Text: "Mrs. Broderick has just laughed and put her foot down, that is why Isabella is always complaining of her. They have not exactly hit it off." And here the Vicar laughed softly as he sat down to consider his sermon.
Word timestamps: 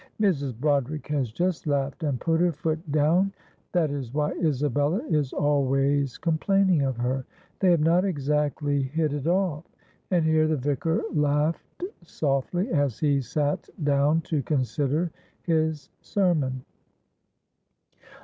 "Mrs. 0.19 0.59
Broderick 0.59 1.05
has 1.09 1.31
just 1.31 1.67
laughed 1.67 2.01
and 2.01 2.19
put 2.19 2.41
her 2.41 2.51
foot 2.51 2.91
down, 2.91 3.31
that 3.71 3.91
is 3.91 4.11
why 4.11 4.31
Isabella 4.31 4.97
is 5.07 5.31
always 5.31 6.17
complaining 6.17 6.81
of 6.81 6.97
her. 6.97 7.23
They 7.59 7.69
have 7.69 7.81
not 7.83 8.03
exactly 8.03 8.81
hit 8.81 9.13
it 9.13 9.27
off." 9.27 9.63
And 10.09 10.25
here 10.25 10.47
the 10.47 10.57
Vicar 10.57 11.03
laughed 11.13 11.83
softly 12.01 12.71
as 12.71 12.97
he 12.97 13.21
sat 13.21 13.69
down 13.83 14.21
to 14.21 14.41
consider 14.41 15.11
his 15.43 15.91
sermon. 16.01 16.65